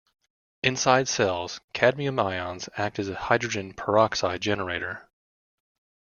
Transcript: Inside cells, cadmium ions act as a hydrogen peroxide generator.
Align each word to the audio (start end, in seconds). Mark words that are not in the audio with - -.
Inside 0.63 1.07
cells, 1.07 1.61
cadmium 1.73 2.17
ions 2.17 2.67
act 2.75 2.97
as 2.97 3.07
a 3.07 3.13
hydrogen 3.13 3.75
peroxide 3.75 4.41
generator. 4.41 5.07